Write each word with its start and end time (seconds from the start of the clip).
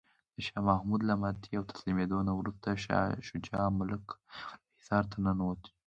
د 0.35 0.37
شاه 0.47 0.63
محمود 0.69 1.01
له 1.09 1.15
ماتې 1.21 1.51
او 1.59 1.63
تسلیمیدو 1.71 2.17
نه 2.27 2.33
وروسته 2.39 2.67
شجاع 3.29 3.63
الملک 3.69 4.05
بالاحصار 4.17 5.03
ته 5.11 5.17
ننوت. 5.25 5.61